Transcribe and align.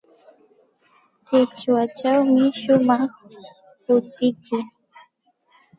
Qichwachawmi 1.27 2.43
shumaq 2.61 3.11
hutiyki. 3.85 4.57